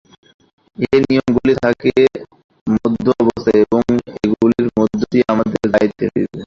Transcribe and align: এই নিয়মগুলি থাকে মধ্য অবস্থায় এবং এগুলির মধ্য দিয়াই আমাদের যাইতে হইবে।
এই 0.87 0.99
নিয়মগুলি 1.03 1.53
থাকে 1.63 1.91
মধ্য 2.67 3.05
অবস্থায় 3.21 3.59
এবং 3.65 3.81
এগুলির 4.19 4.67
মধ্য 4.77 4.99
দিয়াই 5.03 5.29
আমাদের 5.33 5.63
যাইতে 5.73 6.03
হইবে। 6.05 6.37